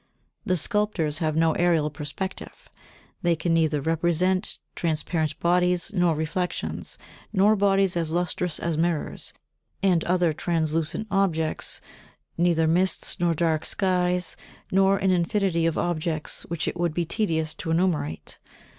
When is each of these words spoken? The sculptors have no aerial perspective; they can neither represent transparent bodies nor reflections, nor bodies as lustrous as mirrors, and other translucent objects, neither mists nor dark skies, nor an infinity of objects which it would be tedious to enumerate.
The 0.47 0.57
sculptors 0.57 1.19
have 1.19 1.35
no 1.35 1.51
aerial 1.51 1.91
perspective; 1.91 2.71
they 3.21 3.35
can 3.35 3.53
neither 3.53 3.81
represent 3.81 4.57
transparent 4.73 5.39
bodies 5.39 5.91
nor 5.93 6.15
reflections, 6.15 6.97
nor 7.31 7.55
bodies 7.55 7.95
as 7.95 8.11
lustrous 8.11 8.57
as 8.57 8.79
mirrors, 8.79 9.31
and 9.83 10.03
other 10.05 10.33
translucent 10.33 11.05
objects, 11.11 11.81
neither 12.35 12.65
mists 12.65 13.19
nor 13.19 13.35
dark 13.35 13.63
skies, 13.63 14.35
nor 14.71 14.97
an 14.97 15.11
infinity 15.11 15.67
of 15.67 15.77
objects 15.77 16.47
which 16.47 16.67
it 16.67 16.77
would 16.79 16.95
be 16.95 17.05
tedious 17.05 17.53
to 17.53 17.69
enumerate. 17.69 18.39